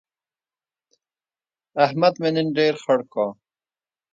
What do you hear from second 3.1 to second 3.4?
کړ.